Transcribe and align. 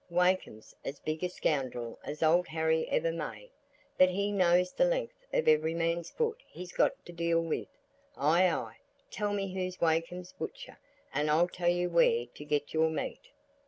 Wakem's 0.09 0.75
as 0.83 0.97
big 0.99 1.23
a 1.23 1.29
scoundrel 1.29 1.99
as 2.03 2.23
Old 2.23 2.47
Harry 2.47 2.89
ever 2.89 3.11
made, 3.11 3.51
but 3.99 4.09
he 4.09 4.31
knows 4.31 4.71
the 4.71 4.83
length 4.83 5.27
of 5.31 5.47
every 5.47 5.75
man's 5.75 6.09
foot 6.09 6.41
he's 6.47 6.71
got 6.71 7.05
to 7.05 7.11
deal 7.13 7.39
with. 7.39 7.67
Ay, 8.17 8.49
ay, 8.49 8.77
tell 9.11 9.31
me 9.31 9.53
who's 9.53 9.79
Wakem's 9.79 10.33
butcher, 10.33 10.79
and 11.13 11.29
I'll 11.29 11.47
tell 11.49 11.69
you 11.69 11.87
where 11.87 12.25
to 12.25 12.43
get 12.43 12.73
your 12.73 12.89
meat." 12.89 13.29